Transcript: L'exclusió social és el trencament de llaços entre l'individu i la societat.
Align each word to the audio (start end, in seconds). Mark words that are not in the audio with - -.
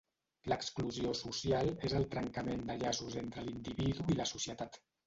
L'exclusió 0.53 1.11
social 1.19 1.71
és 1.91 1.95
el 2.01 2.09
trencament 2.17 2.67
de 2.73 2.81
llaços 2.81 3.21
entre 3.25 3.47
l'individu 3.51 4.13
i 4.17 4.23
la 4.25 4.33
societat. 4.37 4.87